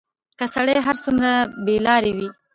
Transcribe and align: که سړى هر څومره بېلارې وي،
که 0.37 0.45
سړى 0.55 0.75
هر 0.85 0.95
څومره 1.03 1.31
بېلارې 1.65 2.11
وي، 2.17 2.29